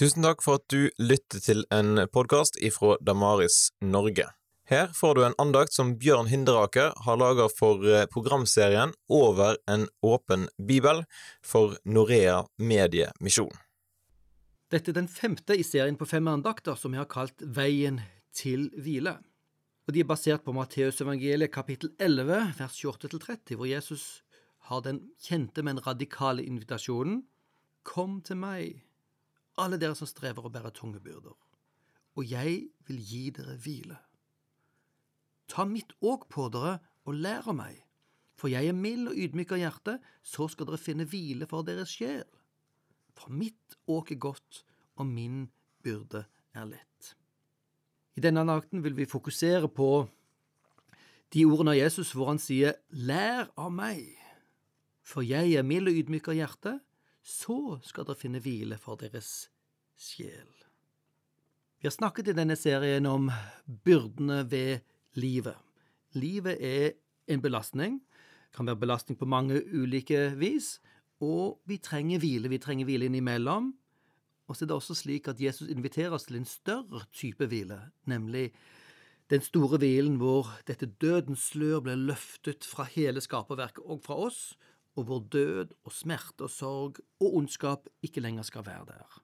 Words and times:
Tusen 0.00 0.24
takk 0.24 0.40
for 0.40 0.56
at 0.56 0.72
du 0.72 0.86
lytter 0.96 1.42
til 1.44 1.58
en 1.76 2.06
podkast 2.08 2.54
ifra 2.64 2.94
Damaris 3.04 3.66
Norge. 3.84 4.24
Her 4.64 4.86
får 4.96 5.18
du 5.18 5.20
en 5.26 5.36
andakt 5.42 5.76
som 5.76 5.90
Bjørn 6.00 6.30
Hinderaker 6.30 6.94
har 7.04 7.18
laga 7.20 7.50
for 7.52 7.84
eh, 7.84 8.06
programserien 8.08 8.94
Over 9.12 9.60
en 9.68 9.84
åpen 10.00 10.48
bibel 10.56 11.04
for 11.44 11.76
Norea 11.84 12.38
Mediemisjon. 12.56 13.52
Dette 14.72 14.94
er 14.94 15.00
den 15.02 15.12
femte 15.12 15.60
i 15.60 15.68
serien 15.68 16.00
på 16.00 16.08
fem 16.08 16.32
andakter 16.32 16.80
som 16.80 16.96
jeg 16.96 17.04
har 17.04 17.12
kalt 17.12 17.44
Veien 17.44 18.00
til 18.32 18.70
hvile. 18.80 19.18
Og 19.84 19.92
De 19.92 20.00
er 20.00 20.08
basert 20.08 20.48
på 20.48 20.56
Matteusevangeliet 20.56 21.52
kapittel 21.52 21.92
11, 22.00 22.54
vers 22.56 22.84
28-30, 22.88 23.52
hvor 23.52 23.68
Jesus 23.68 24.22
har 24.72 24.80
den 24.80 25.10
kjente, 25.20 25.60
men 25.60 25.84
radikale 25.84 26.40
invitasjonen 26.40 27.26
Kom 27.84 28.22
til 28.24 28.40
meg, 28.40 28.80
alle 29.60 29.78
dere 29.80 29.96
som 29.98 30.08
strever 30.08 30.46
å 30.46 30.52
bære 30.52 30.72
tunge 30.76 31.00
byrder, 31.02 31.36
og 32.16 32.26
jeg 32.26 32.70
vil 32.88 33.00
gi 33.06 33.22
dere 33.36 33.56
hvile. 33.60 33.98
Ta 35.50 35.66
mitt 35.66 35.92
åk 36.00 36.28
på 36.32 36.48
dere 36.52 36.78
og 37.08 37.16
lær 37.18 37.48
av 37.50 37.56
meg, 37.58 37.80
for 38.38 38.52
jeg 38.52 38.70
er 38.70 38.76
mild 38.76 39.10
og 39.10 39.18
ydmyk 39.20 39.52
av 39.52 39.60
hjerte, 39.60 39.96
så 40.22 40.46
skal 40.48 40.70
dere 40.70 40.80
finne 40.80 41.06
hvile 41.08 41.48
for 41.50 41.66
deres 41.66 41.92
sjel. 41.92 42.24
For 43.18 43.32
mitt 43.34 43.76
åk 43.90 44.14
er 44.14 44.22
godt, 44.22 44.62
og 44.96 45.08
min 45.08 45.48
byrde 45.84 46.24
er 46.56 46.68
lett. 46.70 47.12
I 48.16 48.22
denne 48.24 48.44
nakten 48.44 48.82
vil 48.84 48.96
vi 48.96 49.08
fokusere 49.08 49.68
på 49.68 50.06
de 51.30 51.44
ordene 51.46 51.74
av 51.74 51.78
Jesus 51.78 52.10
hvor 52.16 52.30
han 52.32 52.40
sier 52.42 52.78
Lær 52.90 53.50
av 53.60 53.70
meg, 53.74 54.02
for 55.06 55.26
jeg 55.26 55.54
er 55.56 55.66
mild 55.66 55.90
og 55.90 55.98
ydmyk 56.00 56.30
av 56.32 56.38
hjerte, 56.38 56.72
så 57.22 57.78
skal 57.84 58.06
dere 58.08 58.18
finne 58.18 58.40
hvile 58.42 58.78
for 58.80 59.00
deres 59.00 59.50
sjel. 60.00 60.48
Vi 61.80 61.88
har 61.88 61.94
snakket 61.94 62.28
i 62.32 62.36
denne 62.36 62.56
serien 62.60 63.06
om 63.08 63.30
byrdene 63.84 64.42
ved 64.50 64.82
livet. 65.16 65.56
Livet 66.12 66.60
er 66.60 66.92
en 67.30 67.40
belastning, 67.40 68.00
kan 68.52 68.66
være 68.66 68.82
belastning 68.82 69.18
på 69.18 69.28
mange 69.28 69.62
ulike 69.72 70.34
vis, 70.36 70.80
og 71.20 71.60
vi 71.68 71.78
trenger 71.78 72.18
hvile. 72.20 72.48
Vi 72.48 72.58
trenger 72.58 72.88
hvile 72.88 73.08
innimellom. 73.08 73.72
Og 74.48 74.56
så 74.56 74.64
er 74.64 74.68
det 74.72 74.76
også 74.76 74.96
slik 74.98 75.28
at 75.30 75.40
Jesus 75.40 75.68
inviterer 75.70 76.16
oss 76.16 76.26
til 76.26 76.40
en 76.40 76.48
større 76.48 77.04
type 77.14 77.46
hvile, 77.46 77.78
nemlig 78.10 78.50
den 79.30 79.44
store 79.46 79.78
hvilen 79.78 80.16
hvor 80.18 80.48
dette 80.66 80.88
dødens 81.00 81.52
slør 81.52 81.84
ble 81.86 81.94
løftet 81.94 82.66
fra 82.66 82.88
hele 82.90 83.22
skaperverket 83.22 83.84
og 83.84 84.02
fra 84.02 84.16
oss, 84.26 84.40
og 84.98 85.06
hvor 85.06 85.24
død 85.32 85.74
og 85.84 85.92
smerte 85.94 86.46
og 86.46 86.50
sorg 86.50 87.02
og 87.20 87.36
ondskap 87.36 87.88
ikke 88.02 88.22
lenger 88.24 88.46
skal 88.46 88.66
være 88.66 88.86
der. 88.90 89.20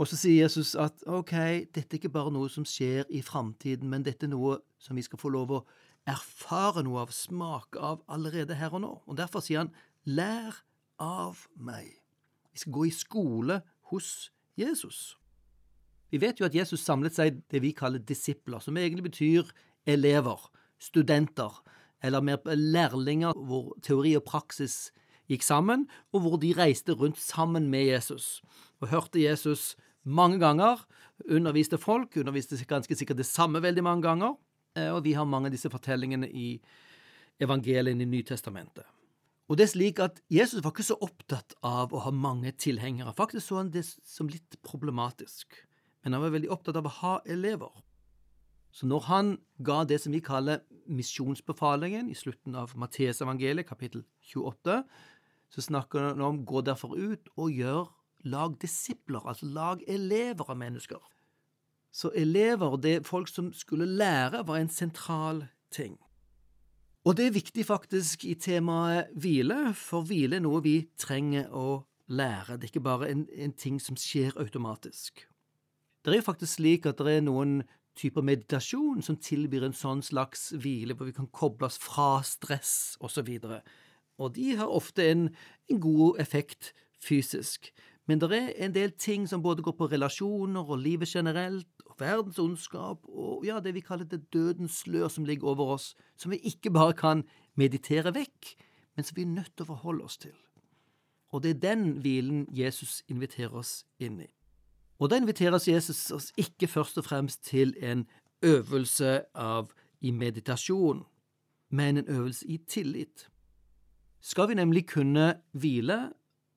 Og 0.00 0.08
så 0.08 0.16
sier 0.16 0.44
Jesus 0.44 0.74
at 0.74 1.04
ok, 1.06 1.34
dette 1.74 1.96
er 1.96 2.00
ikke 2.00 2.12
bare 2.12 2.32
noe 2.32 2.48
som 2.50 2.64
skjer 2.66 3.08
i 3.12 3.20
framtiden, 3.22 3.90
men 3.92 4.04
dette 4.06 4.26
er 4.26 4.32
noe 4.32 4.58
som 4.80 4.96
vi 4.96 5.04
skal 5.04 5.20
få 5.20 5.32
lov 5.34 5.52
å 5.52 5.64
erfare 6.08 6.82
noe 6.82 7.04
av, 7.04 7.12
smake 7.14 7.78
av 7.78 8.00
allerede 8.10 8.56
her 8.58 8.74
og 8.74 8.82
nå. 8.84 8.92
Og 9.06 9.18
derfor 9.20 9.44
sier 9.44 9.62
han, 9.62 9.72
lær 10.08 10.62
av 11.02 11.44
meg. 11.54 11.90
Vi 12.52 12.64
skal 12.64 12.74
gå 12.74 12.86
i 12.88 12.94
skole 12.94 13.60
hos 13.92 14.32
Jesus. 14.58 15.12
Vi 16.12 16.20
vet 16.20 16.40
jo 16.40 16.48
at 16.48 16.56
Jesus 16.56 16.82
samlet 16.84 17.16
seg 17.16 17.38
det 17.52 17.62
vi 17.64 17.72
kaller 17.76 18.02
disipler, 18.04 18.60
som 18.60 18.76
egentlig 18.76 19.06
betyr 19.06 19.52
elever, 19.88 20.48
studenter, 20.82 21.62
eller 22.02 22.20
mer 22.20 22.42
lærlinger, 22.46 23.32
hvor 23.36 23.72
teori 23.82 24.16
og 24.18 24.24
praksis 24.26 24.90
gikk 25.30 25.44
sammen, 25.46 25.86
og 26.12 26.24
hvor 26.24 26.40
de 26.42 26.52
reiste 26.56 26.92
rundt 26.98 27.20
sammen 27.20 27.70
med 27.70 27.86
Jesus 27.86 28.42
og 28.82 28.90
hørte 28.90 29.22
Jesus 29.22 29.76
mange 30.02 30.40
ganger, 30.42 30.82
underviste 31.30 31.78
folk, 31.78 32.16
underviste 32.18 32.58
ganske 32.66 32.96
sikkert 32.98 33.20
det 33.20 33.28
samme 33.28 33.62
veldig 33.62 33.84
mange 33.86 34.02
ganger, 34.02 34.34
eh, 34.76 34.90
og 34.90 35.04
vi 35.04 35.14
har 35.14 35.28
mange 35.28 35.46
av 35.46 35.54
disse 35.54 35.70
fortellingene 35.70 36.26
i 36.26 36.56
evangeliene 37.42 38.02
i 38.02 38.10
Nytestamentet. 38.10 38.84
Og 39.50 39.58
det 39.58 39.66
er 39.66 39.72
slik 39.74 40.00
at 40.00 40.20
Jesus 40.32 40.62
var 40.64 40.72
ikke 40.72 40.86
så 40.86 40.96
opptatt 41.02 41.54
av 41.66 41.92
å 41.92 42.02
ha 42.06 42.10
mange 42.14 42.54
tilhengere. 42.56 43.12
Faktisk 43.14 43.50
så 43.50 43.60
han 43.60 43.72
det 43.74 43.84
som 43.84 44.30
litt 44.30 44.56
problematisk. 44.64 45.58
Men 46.02 46.16
han 46.16 46.22
var 46.24 46.34
veldig 46.34 46.50
opptatt 46.54 46.78
av 46.78 46.88
å 46.88 46.94
ha 47.02 47.14
elever. 47.28 47.70
Så 48.72 48.88
når 48.88 49.08
han 49.10 49.32
ga 49.60 49.82
det 49.84 50.00
som 50.00 50.14
vi 50.14 50.22
kaller 50.24 50.62
misjonsbefalingen 50.86 52.08
i 52.10 52.16
slutten 52.18 52.54
av 52.58 52.74
Matteusevangeliet, 52.78 53.68
kapittel 53.68 54.04
28, 54.32 54.82
så 55.52 55.64
snakker 55.64 56.10
han 56.10 56.22
om 56.24 56.44
gå 56.48 56.62
derfor 56.64 56.96
ut 56.96 57.28
og 57.36 57.52
gjør 57.52 57.90
lag 58.24 58.54
disipler, 58.62 59.24
altså 59.26 59.46
lag 59.46 59.82
elever 59.90 60.50
av 60.50 60.58
mennesker. 60.58 61.00
Så 61.92 62.12
elever, 62.16 62.76
det 62.80 63.06
folk 63.06 63.28
som 63.28 63.52
skulle 63.52 63.86
lære, 63.86 64.46
var 64.46 64.56
en 64.56 64.72
sentral 64.72 65.44
ting. 65.70 65.98
Og 67.04 67.16
det 67.18 67.26
er 67.26 67.34
viktig 67.34 67.66
faktisk 67.66 68.24
i 68.24 68.36
temaet 68.38 69.10
hvile, 69.18 69.74
for 69.74 70.06
hvile 70.06 70.38
er 70.38 70.44
noe 70.44 70.62
vi 70.64 70.76
trenger 70.96 71.50
å 71.50 71.82
lære. 72.08 72.56
Det 72.56 72.68
er 72.68 72.72
ikke 72.72 72.86
bare 72.86 73.10
en, 73.10 73.26
en 73.34 73.52
ting 73.52 73.80
som 73.82 73.98
skjer 73.98 74.38
automatisk. 74.40 75.26
Det 76.02 76.12
er 76.12 76.20
jo 76.20 76.28
faktisk 76.30 76.56
slik 76.60 76.86
at 76.86 77.02
det 77.02 77.18
er 77.18 77.26
noen 77.26 77.60
typer 77.98 78.24
meditasjon 78.24 79.02
som 79.04 79.18
tilbyr 79.20 79.66
en 79.66 79.76
sånn 79.76 80.02
slags 80.04 80.50
hvile, 80.56 80.96
hvor 80.96 81.08
vi 81.08 81.16
kan 81.16 81.30
koble 81.32 81.68
oss 81.68 81.78
fra 81.80 82.22
stress 82.26 82.96
osv. 83.04 83.28
Og, 83.44 83.58
og 84.18 84.34
de 84.36 84.54
har 84.60 84.72
ofte 84.72 85.06
en, 85.10 85.28
en 85.68 85.80
god 85.82 86.20
effekt 86.22 86.72
fysisk. 87.02 87.72
Men 88.10 88.18
det 88.18 88.32
er 88.34 88.50
en 88.64 88.74
del 88.74 88.92
ting 88.98 89.28
som 89.30 89.42
både 89.42 89.62
går 89.62 89.76
på 89.78 89.88
relasjoner 89.92 90.72
og 90.74 90.80
livet 90.82 91.12
generelt, 91.12 91.68
og 91.86 92.00
verdens 92.00 92.40
ondskap, 92.40 93.04
og 93.06 93.44
ja, 93.46 93.60
det 93.60 93.74
vi 93.76 93.84
kaller 93.84 94.08
det 94.08 94.24
dødens 94.32 94.82
slør 94.82 95.08
som 95.12 95.26
ligger 95.28 95.52
over 95.52 95.76
oss, 95.76 95.92
som 96.16 96.32
vi 96.32 96.40
ikke 96.48 96.72
bare 96.72 96.96
kan 96.98 97.22
meditere 97.54 98.14
vekk, 98.14 98.54
men 98.96 99.06
som 99.06 99.16
vi 99.16 99.26
er 99.26 99.34
nødt 99.36 99.52
til 99.54 99.66
å 99.66 99.74
forholde 99.74 100.08
oss 100.08 100.18
til. 100.24 100.34
Og 101.32 101.44
det 101.44 101.54
er 101.54 101.64
den 101.64 101.84
hvilen 102.04 102.46
Jesus 102.52 103.02
inviterer 103.08 103.54
oss 103.62 103.82
inn 104.00 104.20
i. 104.20 104.28
Og 105.02 105.10
da 105.10 105.18
inviteres 105.18 105.66
Jesus 105.66 106.10
oss 106.14 106.28
ikke 106.38 106.68
først 106.70 107.00
og 107.00 107.04
fremst 107.08 107.42
til 107.44 107.74
en 107.82 108.04
øvelse 108.46 109.24
av 109.34 109.72
i 110.00 110.10
meditasjon, 110.14 111.02
men 111.70 111.98
en 111.98 112.08
øvelse 112.08 112.46
i 112.46 112.60
tillit. 112.68 113.26
Skal 114.20 114.48
vi 114.48 114.54
nemlig 114.54 114.86
kunne 114.88 115.34
hvile, 115.52 116.12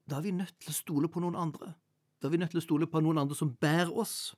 da 0.09 0.16
er 0.16 0.22
vi 0.22 0.31
nødt 0.31 0.53
til 0.61 0.69
å 0.69 0.78
stole 0.78 1.09
på 1.09 1.23
noen 1.23 1.35
andre. 1.35 1.73
Da 2.22 2.28
er 2.28 2.35
vi 2.35 2.38
nødt 2.38 2.53
til 2.53 2.61
å 2.61 2.67
stole 2.67 2.88
på 2.88 3.01
noen 3.01 3.17
andre 3.17 3.35
som 3.35 3.56
bærer 3.57 3.89
oss. 3.97 4.35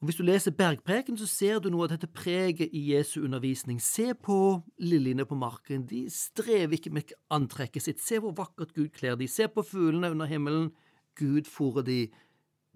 Og 0.00 0.08
Hvis 0.08 0.18
du 0.18 0.24
leser 0.26 0.50
Bergpreken, 0.50 1.18
så 1.18 1.26
ser 1.26 1.62
du 1.62 1.70
noe 1.70 1.86
av 1.86 1.94
dette 1.94 2.10
preget 2.10 2.74
i 2.74 2.82
Jesu 2.90 3.20
undervisning. 3.22 3.78
Se 3.80 4.10
på 4.14 4.58
liljene 4.78 5.24
på 5.24 5.38
marken, 5.38 5.86
de 5.86 6.08
strever 6.10 6.74
ikke 6.74 6.90
med 6.90 7.14
antrekket 7.30 7.82
sitt. 7.82 8.02
Se 8.02 8.18
hvor 8.18 8.34
vakkert 8.34 8.74
Gud 8.74 8.90
kler 8.98 9.14
de. 9.14 9.30
Se 9.30 9.46
på 9.46 9.62
fuglene 9.62 10.10
under 10.10 10.26
himmelen. 10.26 10.72
Gud 11.14 11.46
fôrer 11.46 11.86
de. 11.86 12.00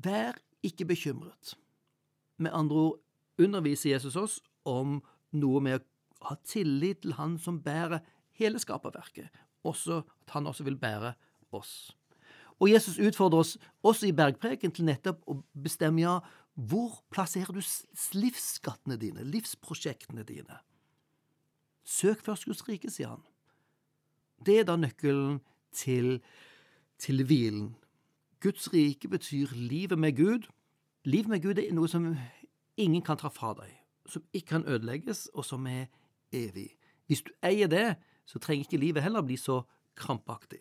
Vær 0.05 0.39
ikke 0.63 0.87
bekymret. 0.89 1.55
Med 2.39 2.55
andre 2.55 2.77
ord 2.77 2.99
underviser 3.39 3.91
Jesus 3.91 4.17
oss 4.17 4.41
om 4.65 5.01
noe 5.35 5.63
med 5.63 5.79
å 5.79 6.29
ha 6.31 6.37
tillit 6.47 7.03
til 7.03 7.15
Han 7.19 7.37
som 7.39 7.61
bærer 7.63 8.03
hele 8.39 8.59
skaperverket, 8.63 9.29
også 9.67 10.03
at 10.03 10.35
Han 10.35 10.47
også 10.47 10.67
vil 10.67 10.79
bære 10.79 11.15
oss. 11.53 11.91
Og 12.59 12.71
Jesus 12.71 12.99
utfordrer 12.99 13.39
oss 13.39 13.57
også 13.87 14.09
i 14.09 14.15
bergpreken 14.17 14.73
til 14.75 14.89
nettopp 14.89 15.23
å 15.31 15.39
bestemme 15.55 16.03
ja, 16.03 16.19
hvor 16.59 17.05
plasserer 17.15 17.55
du 17.55 17.63
livsskattene 18.19 18.99
dine, 18.99 19.23
livsprosjektene 19.23 20.25
dine? 20.27 20.59
Søk 21.87 22.25
først 22.27 22.49
Guds 22.49 22.65
rike, 22.67 22.91
sier 22.91 23.15
han. 23.15 23.23
Det 24.45 24.59
er 24.61 24.67
da 24.67 24.75
nøkkelen 24.79 25.39
til, 25.75 26.19
til 26.99 27.23
hvilen. 27.27 27.71
Guds 28.41 28.73
rike 28.73 29.09
betyr 29.09 29.47
livet 29.55 29.99
med 29.99 30.17
Gud. 30.17 30.49
Livet 31.05 31.29
med 31.29 31.43
Gud 31.43 31.59
er 31.59 31.73
noe 31.75 31.89
som 31.89 32.17
ingen 32.77 33.03
kan 33.03 33.19
ta 33.19 33.29
fra 33.29 33.55
deg, 33.59 33.73
som 34.07 34.23
ikke 34.33 34.47
kan 34.47 34.67
ødelegges, 34.67 35.27
og 35.35 35.45
som 35.45 35.67
er 35.67 35.87
evig. 36.33 36.71
Hvis 37.07 37.25
du 37.27 37.33
eier 37.43 37.67
det, 37.67 37.97
så 38.27 38.39
trenger 38.39 38.67
ikke 38.67 38.81
livet 38.85 39.03
heller 39.03 39.25
bli 39.27 39.37
så 39.37 39.63
krampaktig. 39.97 40.61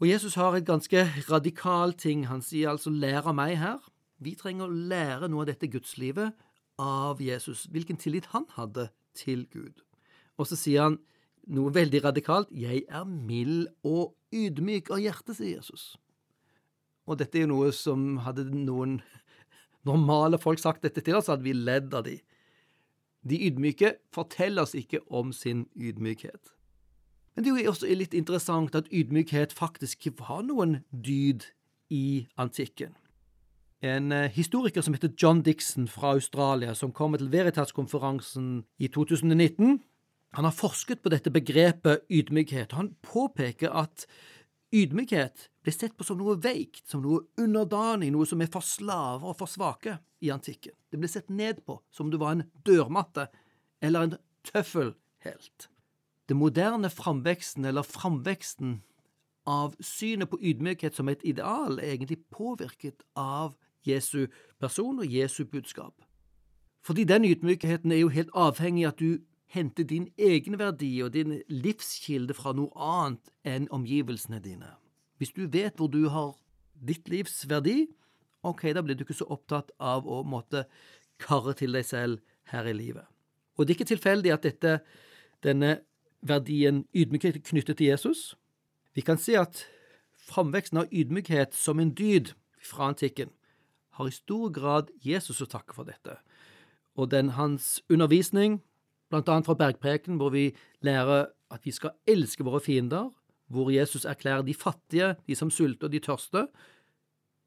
Og 0.00 0.08
Jesus 0.08 0.34
har 0.34 0.54
et 0.54 0.66
ganske 0.66 1.02
radikal 1.30 1.92
ting. 1.92 2.26
Han 2.26 2.42
sier 2.42 2.70
altså 2.70 2.90
'lær 2.90 3.26
av 3.26 3.34
meg' 3.34 3.56
her. 3.56 3.78
Vi 4.18 4.34
trenger 4.34 4.66
å 4.66 4.74
lære 4.90 5.28
noe 5.28 5.40
av 5.40 5.46
dette 5.46 5.68
gudslivet 5.68 6.32
av 6.78 7.20
Jesus, 7.20 7.64
hvilken 7.64 7.96
tillit 7.96 8.26
han 8.26 8.46
hadde 8.48 8.88
til 9.14 9.46
Gud. 9.46 9.82
Og 10.36 10.46
så 10.46 10.56
sier 10.56 10.82
han 10.82 10.98
noe 11.46 11.74
veldig 11.74 12.04
radikalt. 12.04 12.48
'Jeg 12.50 12.84
er 12.88 13.04
mild 13.04 13.66
og 13.82 14.14
ydmyk 14.32 14.90
av 14.90 14.98
hjerte', 14.98 15.34
sier 15.34 15.56
Jesus. 15.56 15.96
Og 17.06 17.18
dette 17.18 17.38
er 17.38 17.46
jo 17.46 17.54
noe 17.54 17.72
som 17.74 18.18
hadde 18.22 18.46
noen 18.52 19.00
normale 19.88 20.38
folk 20.38 20.62
sagt 20.62 20.84
dette 20.86 21.02
til 21.02 21.18
oss, 21.18 21.30
hadde 21.32 21.46
vi 21.46 21.56
ledd 21.56 21.94
av 21.94 22.06
de. 22.06 22.18
De 23.22 23.38
ydmyke 23.46 23.96
forteller 24.14 24.66
oss 24.66 24.74
ikke 24.78 25.02
om 25.10 25.32
sin 25.34 25.66
ydmykhet. 25.78 26.54
Men 27.34 27.44
det 27.44 27.52
er 27.52 27.62
jo 27.64 27.72
også 27.72 27.92
litt 27.96 28.14
interessant 28.14 28.74
at 28.76 28.90
ydmykhet 28.92 29.54
faktisk 29.56 30.10
var 30.18 30.42
noen 30.44 30.82
dyd 30.90 31.46
i 31.92 32.26
antikken. 32.36 32.96
en 33.82 34.12
eh, 34.12 34.30
historiker 34.30 34.80
som 34.80 34.94
heter 34.94 35.10
John 35.18 35.42
Dixon 35.42 35.88
fra 35.88 36.12
Australia, 36.14 36.74
som 36.74 36.92
kommer 36.92 37.18
til 37.18 37.32
Veritas-konferansen 37.32 38.64
i 38.78 38.86
2019. 38.86 39.80
Han 40.34 40.44
har 40.44 40.54
forsket 40.54 41.02
på 41.02 41.10
dette 41.10 41.30
begrepet 41.30 42.04
ydmykhet, 42.08 42.72
og 42.72 42.78
han 42.78 42.94
påpeker 43.02 43.74
at 43.74 44.06
ydmykhet 44.72 45.48
ble 45.62 45.74
sett 45.74 45.94
på 45.96 46.06
som 46.06 46.18
noe 46.20 46.38
veikt, 46.42 46.86
som 46.88 47.02
noe 47.04 47.26
underdanig, 47.40 48.10
noe 48.12 48.26
som 48.28 48.40
er 48.42 48.50
for 48.52 48.64
slaver 48.66 49.32
og 49.32 49.38
for 49.38 49.50
svake 49.50 49.98
i 50.24 50.30
antikken. 50.34 50.74
Det 50.90 51.00
ble 51.00 51.10
sett 51.10 51.30
ned 51.30 51.62
på 51.66 51.78
som 51.92 52.08
om 52.08 52.12
du 52.12 52.18
var 52.20 52.36
en 52.36 52.46
dørmatte 52.66 53.28
eller 53.82 54.06
en 54.06 54.16
tøffelhelt. 54.48 55.68
Det 56.28 56.38
moderne 56.38 56.90
framveksten, 56.90 57.64
eller 57.68 57.82
framveksten 57.86 58.80
av 59.46 59.74
synet 59.82 60.30
på 60.30 60.38
ydmykhet 60.40 60.96
som 60.96 61.10
et 61.10 61.22
ideal, 61.26 61.78
er 61.78 61.96
egentlig 61.96 62.22
påvirket 62.30 63.02
av 63.18 63.56
Jesu 63.86 64.28
person 64.62 65.02
og 65.02 65.10
Jesu 65.10 65.44
budskap. 65.44 66.04
Fordi 66.82 67.04
den 67.04 67.26
ydmykheten 67.26 67.92
er 67.92 68.02
jo 68.02 68.14
helt 68.14 68.30
avhengig 68.34 68.86
av 68.86 68.94
at 68.94 69.02
du 69.02 69.18
henter 69.52 69.84
din 69.84 70.08
egenverdi 70.18 71.02
og 71.04 71.12
din 71.14 71.40
livskilde 71.48 72.34
fra 72.34 72.54
noe 72.56 72.72
annet 72.76 73.32
enn 73.44 73.68
omgivelsene 73.74 74.40
dine. 74.40 74.70
Hvis 75.20 75.34
du 75.36 75.44
vet 75.46 75.76
hvor 75.76 75.92
du 75.92 76.08
har 76.08 76.32
ditt 76.74 77.08
livs 77.12 77.44
verdi, 77.50 77.86
ok, 78.42 78.72
da 78.74 78.82
blir 78.82 78.96
du 78.96 79.04
ikke 79.04 79.16
så 79.20 79.28
opptatt 79.30 79.70
av 79.78 80.08
å 80.08 80.22
måtte 80.24 80.64
karre 81.22 81.54
til 81.58 81.76
deg 81.76 81.86
selv 81.86 82.22
her 82.50 82.66
i 82.66 82.74
livet. 82.74 83.04
Og 83.56 83.66
det 83.66 83.74
er 83.74 83.80
ikke 83.80 83.92
tilfeldig 83.92 84.32
at 84.34 84.46
dette, 84.48 84.78
denne 85.44 85.76
verdien 86.22 86.86
ydmykhet 86.96 87.38
er 87.38 87.46
knyttet 87.46 87.78
til 87.78 87.92
Jesus. 87.92 88.32
Vi 88.96 89.04
kan 89.04 89.20
si 89.20 89.36
at 89.38 89.66
framveksten 90.32 90.82
av 90.82 90.90
ydmykhet 90.90 91.54
som 91.54 91.80
en 91.82 91.92
dyd 91.94 92.32
fra 92.62 92.88
antikken 92.90 93.30
har 93.98 94.08
i 94.08 94.14
stor 94.14 94.50
grad 94.54 94.90
Jesus 95.04 95.42
å 95.44 95.50
takke 95.50 95.76
for 95.76 95.88
dette. 95.88 96.16
Og 96.96 97.10
den 97.12 97.34
hans 97.36 97.82
undervisning, 97.92 98.62
annet 99.12 99.46
fra 99.46 99.54
Bergpreken, 99.54 100.16
hvor 100.16 100.30
vi 100.30 100.54
lærer 100.80 101.26
at 101.50 101.64
vi 101.64 101.70
skal 101.70 101.90
elske 102.08 102.44
våre 102.44 102.60
fiender, 102.60 103.10
hvor 103.52 103.70
Jesus 103.70 104.04
erklærer 104.04 104.42
de 104.42 104.54
fattige, 104.54 105.14
de 105.26 105.34
som 105.34 105.50
sulter 105.50 105.88
de 105.88 105.98
tørste, 105.98 106.46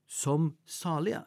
som 0.07 0.53
salige. 0.65 1.23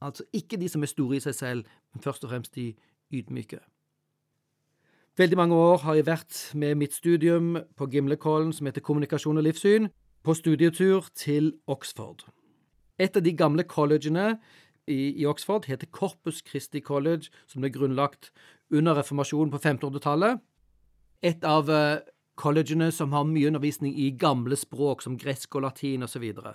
Altså 0.00 0.24
ikke 0.32 0.56
de 0.56 0.68
som 0.68 0.82
er 0.82 0.90
store 0.90 1.16
i 1.16 1.20
seg 1.20 1.34
selv, 1.34 1.64
men 1.92 2.02
først 2.02 2.24
og 2.24 2.30
fremst 2.30 2.54
de 2.54 2.74
ydmyke. 3.12 3.58
Veldig 5.18 5.36
mange 5.36 5.54
år 5.54 5.76
har 5.76 5.94
jeg 5.94 6.06
vært 6.06 6.38
med 6.54 6.74
mitt 6.80 6.94
studium 6.94 7.58
på 7.76 7.86
Gimlekollen 7.86 8.52
som 8.52 8.66
heter 8.66 8.80
Kommunikasjon 8.80 9.36
og 9.36 9.44
livssyn, 9.44 9.90
på 10.22 10.34
studietur 10.34 11.08
til 11.18 11.52
Oxford. 11.66 12.22
Et 12.98 13.16
av 13.16 13.22
de 13.22 13.32
gamle 13.34 13.64
collegene 13.66 14.38
i, 14.90 15.22
i 15.22 15.26
Oxford 15.26 15.68
heter 15.70 15.90
Corpus 15.90 16.42
Christi 16.46 16.80
College, 16.80 17.30
som 17.46 17.62
ble 17.62 17.70
grunnlagt 17.74 18.30
under 18.72 18.96
reformasjonen 18.98 19.52
på 19.52 19.60
1500-tallet. 19.60 20.40
Et 21.22 21.44
av 21.46 21.70
uh, 21.70 22.00
collegene 22.40 22.90
som 22.94 23.12
har 23.14 23.28
mye 23.28 23.50
undervisning 23.52 23.94
i 23.98 24.10
gamle 24.18 24.58
språk, 24.58 25.04
som 25.04 25.18
gresk 25.18 25.54
og 25.58 25.66
latin 25.66 26.06
osv. 26.06 26.24
Og, 26.34 26.52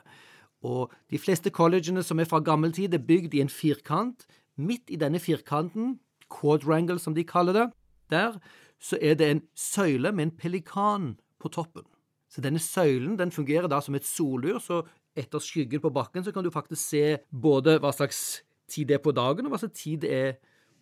og 0.67 0.95
de 1.13 1.21
fleste 1.21 1.53
collegene 1.53 2.03
som 2.03 2.19
er 2.19 2.29
fra 2.29 2.41
gammel 2.43 2.75
tid, 2.75 2.93
er 2.93 3.05
bygd 3.07 3.37
i 3.37 3.43
en 3.45 3.53
firkant. 3.53 4.27
Midt 4.57 4.89
i 4.89 4.99
denne 4.99 5.21
firkanten, 5.21 5.99
quadrangle 6.33 6.99
som 6.99 7.15
de 7.15 7.23
kaller 7.27 7.55
det, 7.55 7.67
der 8.11 8.39
så 8.79 8.97
er 9.01 9.15
det 9.17 9.29
en 9.29 9.41
søyle 9.57 10.11
med 10.11 10.27
en 10.27 10.37
pelikan 10.37 11.15
på 11.41 11.49
toppen. 11.49 11.85
Så 12.29 12.41
denne 12.41 12.59
søylen 12.59 13.17
den 13.17 13.31
fungerer 13.31 13.69
da 13.71 13.79
som 13.81 13.95
et 13.95 14.05
solur, 14.05 14.59
så 14.59 14.83
etter 15.17 15.41
skyggen 15.43 15.81
på 15.83 15.91
bakken 15.93 16.25
så 16.25 16.33
kan 16.33 16.45
du 16.45 16.51
faktisk 16.53 16.81
se 16.81 17.17
både 17.31 17.77
hva 17.81 17.91
slags 17.95 18.43
tid 18.69 18.89
det 18.91 18.99
er 18.99 19.03
på 19.03 19.15
dagen, 19.15 19.47
og 19.47 19.55
hva 19.55 19.61
slags 19.61 19.81
tid 19.81 20.03
det 20.03 20.13
er 20.13 20.33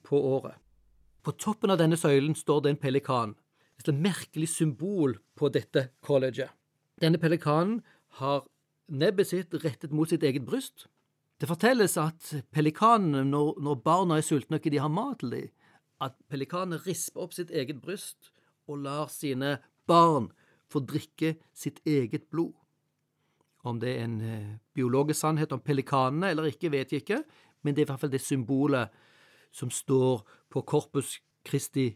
på 0.06 0.20
året. 0.20 0.58
På 1.26 1.34
toppen 1.34 1.74
av 1.74 1.80
denne 1.82 1.98
søylen 1.98 2.36
står 2.38 2.66
det 2.66 2.74
en 2.74 2.82
pelikan. 2.82 3.34
Det 3.78 3.90
er 3.90 3.96
et 3.96 4.04
merkelig 4.06 4.50
symbol 4.54 5.18
på 5.38 5.50
dette 5.54 5.90
colleget. 6.06 6.54
Denne 7.02 7.20
pelikanen 7.20 7.82
har 8.22 8.46
nebbet 8.88 9.32
sitt 9.32 9.56
rettet 9.64 9.94
mot 9.96 10.10
sitt 10.10 10.24
eget 10.24 10.46
bryst. 10.48 10.88
Det 11.42 11.50
fortelles 11.50 11.98
at 12.00 12.30
pelikanene, 12.56 13.26
når, 13.28 13.58
når 13.60 13.82
barna 13.84 14.20
er 14.20 14.26
sultne 14.26 14.56
og 14.56 14.64
ikke 14.64 14.76
de 14.78 14.84
har 14.84 14.94
mat 14.94 15.20
til 15.20 15.34
dem, 15.34 15.50
at 16.04 16.16
pelikanene 16.32 16.80
risper 16.86 17.26
opp 17.26 17.36
sitt 17.36 17.52
eget 17.52 17.82
bryst 17.84 18.32
og 18.70 18.84
lar 18.86 19.10
sine 19.12 19.58
barn 19.88 20.30
få 20.72 20.82
drikke 20.88 21.36
sitt 21.56 21.82
eget 21.86 22.30
blod. 22.32 22.54
Om 23.66 23.80
det 23.82 23.96
er 23.96 24.06
en 24.06 24.20
eh, 24.22 24.56
biologisk 24.74 25.20
sannhet 25.20 25.54
om 25.56 25.64
pelikanene 25.64 26.30
eller 26.30 26.52
ikke, 26.52 26.72
vet 26.72 26.94
jeg 26.94 27.02
ikke, 27.02 27.24
men 27.64 27.76
det 27.76 27.82
er 27.82 27.88
i 27.88 27.92
hvert 27.92 28.04
fall 28.04 28.14
det 28.14 28.22
symbolet 28.22 28.94
som 29.56 29.72
står 29.74 30.22
på 30.54 30.62
Corpus 30.62 31.18
Christi 31.48 31.96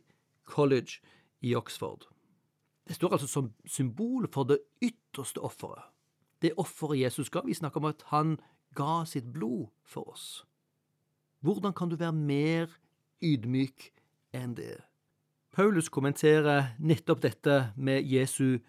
College 0.49 1.03
i 1.41 1.53
Oxford. 1.55 2.07
Det 2.87 2.97
står 2.97 3.13
altså 3.13 3.27
som 3.27 3.53
symbol 3.65 4.25
for 4.33 4.49
det 4.49 4.59
ytterste 4.81 5.41
offeret. 5.45 5.83
Det 6.41 6.55
offeret 6.57 6.99
Jesus 7.03 7.29
ga. 7.29 7.43
Vi 7.45 7.53
snakker 7.53 7.79
om 7.79 7.89
at 7.91 8.03
han 8.09 8.37
ga 8.75 9.03
sitt 9.05 9.33
blod 9.33 9.67
for 9.85 10.09
oss. 10.09 10.45
Hvordan 11.39 11.73
kan 11.73 11.89
du 11.89 11.95
være 11.95 12.13
mer 12.13 12.79
ydmyk 13.21 13.91
enn 14.35 14.55
det. 14.57 14.79
Paulus 15.55 15.89
kommenterer 15.89 16.75
nettopp 16.79 17.23
dette 17.25 17.57
med 17.75 18.05
Jesu 18.05 18.59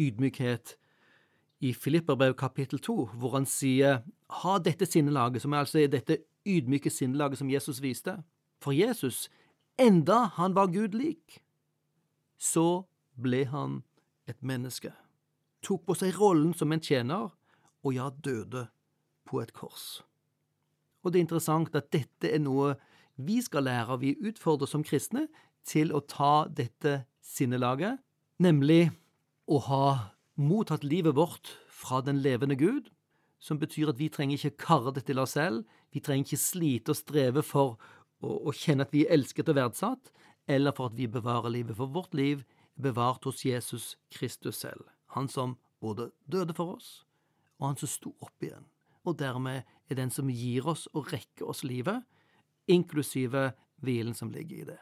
ydmykhet 0.00 0.76
i 1.60 1.72
Filipperbrev 1.76 2.34
kapittel 2.34 2.80
2, 2.80 2.96
hvor 3.20 3.36
han 3.36 3.46
sier 3.46 4.00
ha 4.40 4.56
dette 4.58 4.86
sinnelaget, 4.88 5.42
som 5.42 5.52
er 5.52 5.64
altså 5.64 5.84
dette 5.92 6.22
ydmyke 6.48 6.90
sinnelaget 6.90 7.38
som 7.38 7.50
Jesus 7.50 7.82
viste. 7.84 8.16
For 8.60 8.72
Jesus, 8.72 9.28
enda 9.78 10.30
han 10.36 10.56
var 10.56 10.72
Gud 10.72 10.96
lik, 10.96 11.40
så 12.40 12.84
ble 13.20 13.44
han 13.52 13.82
et 14.28 14.40
menneske, 14.40 14.92
tok 15.60 15.84
på 15.84 15.96
seg 16.00 16.16
rollen 16.16 16.54
som 16.56 16.72
en 16.72 16.80
tjener, 16.80 17.28
og 17.84 17.96
ja, 17.96 18.10
døde 18.12 18.66
på 19.28 19.40
et 19.40 19.52
kors. 19.56 20.02
Og 21.00 21.12
det 21.12 21.20
er 21.20 21.24
interessant 21.24 21.76
at 21.76 21.88
dette 21.92 22.28
er 22.28 22.40
noe 22.44 22.74
vi 23.20 23.40
skal 23.44 23.64
lære, 23.68 24.00
vi 24.00 24.16
utfordrer 24.16 24.68
som 24.68 24.84
kristne, 24.84 25.26
til 25.64 25.92
å 25.92 26.00
ta 26.00 26.48
dette 26.48 27.02
sinnelaget, 27.24 28.00
nemlig 28.40 28.88
å 29.44 29.60
ha 29.66 29.84
mottatt 30.40 30.84
livet 30.84 31.16
vårt 31.16 31.52
fra 31.68 32.00
den 32.04 32.20
levende 32.24 32.56
Gud, 32.56 32.88
som 33.40 33.58
betyr 33.60 33.92
at 33.92 34.00
vi 34.00 34.10
trenger 34.12 34.36
ikke 34.36 34.64
karre 34.66 34.92
det 34.96 35.06
til 35.08 35.20
oss 35.20 35.36
selv, 35.36 35.64
vi 35.92 36.02
trenger 36.04 36.28
ikke 36.28 36.40
slite 36.40 36.92
og 36.92 36.98
streve 36.98 37.44
for 37.44 37.76
å, 38.20 38.36
å 38.48 38.54
kjenne 38.56 38.84
at 38.86 38.92
vi 38.94 39.04
er 39.06 39.14
elsket 39.16 39.48
og 39.52 39.58
verdsatt, 39.58 40.12
eller 40.50 40.74
for 40.76 40.90
at 40.90 40.98
vi 40.98 41.08
bevarer 41.10 41.52
livet, 41.52 41.76
for 41.76 41.92
vårt 41.92 42.16
liv 42.16 42.42
er 42.42 42.84
bevart 42.90 43.26
hos 43.28 43.44
Jesus 43.44 43.94
Kristus 44.12 44.60
selv, 44.64 44.84
han 45.16 45.28
som 45.28 45.56
både 45.80 46.10
døde 46.30 46.56
for 46.56 46.76
oss, 46.76 47.02
og 47.60 47.70
han 47.70 47.80
som 47.80 47.90
sto 47.92 48.14
opp 48.24 48.44
igjen, 48.44 48.68
og 49.04 49.18
dermed 49.20 49.64
er 49.90 49.98
den 49.98 50.12
som 50.12 50.30
gir 50.32 50.68
oss 50.70 50.86
og 50.94 51.12
rekker 51.12 51.48
oss 51.52 51.64
livet, 51.64 52.04
inklusive 52.70 53.50
hvilen 53.84 54.16
som 54.16 54.30
ligger 54.32 54.62
i 54.62 54.68
det. 54.72 54.80